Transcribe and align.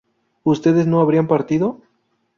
¿Ustedes 0.43 0.87
no 0.87 0.99
habrían 0.99 1.27
partido? 1.27 1.79